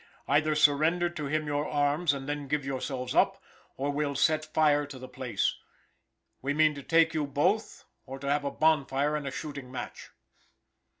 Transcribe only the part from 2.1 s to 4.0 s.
and then give yourselves up, or